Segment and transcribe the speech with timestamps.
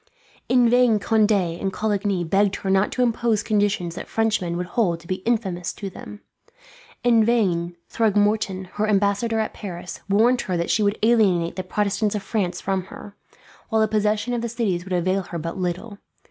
[0.49, 4.99] In vain Conde and Coligny begged her not to impose conditions that Frenchmen would hold
[5.01, 6.21] to be infamous to them.
[7.03, 12.15] In vain Throgmorton, her ambassador at Paris, warned her that she would alienate the Protestants
[12.15, 13.15] of France from her;
[13.69, 15.99] while the possession of the cities would avail her but little.